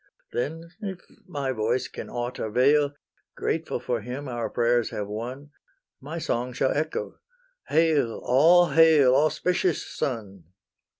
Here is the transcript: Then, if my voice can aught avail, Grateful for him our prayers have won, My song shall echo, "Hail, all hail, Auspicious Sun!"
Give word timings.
Then, 0.33 0.71
if 0.81 0.99
my 1.27 1.51
voice 1.51 1.87
can 1.87 2.09
aught 2.09 2.39
avail, 2.39 2.95
Grateful 3.37 3.79
for 3.79 4.01
him 4.01 4.27
our 4.27 4.49
prayers 4.49 4.89
have 4.89 5.07
won, 5.07 5.51
My 5.99 6.17
song 6.17 6.53
shall 6.53 6.71
echo, 6.75 7.19
"Hail, 7.67 8.19
all 8.23 8.69
hail, 8.69 9.15
Auspicious 9.15 9.85
Sun!" 9.85 10.45